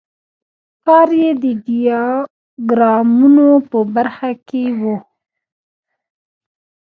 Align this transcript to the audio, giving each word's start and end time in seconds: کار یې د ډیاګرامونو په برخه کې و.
کار 0.87 1.09
یې 1.21 1.31
د 1.43 1.45
ډیاګرامونو 1.65 3.47
په 3.69 3.77
برخه 3.95 4.31
کې 4.47 4.63
و. 4.81 4.81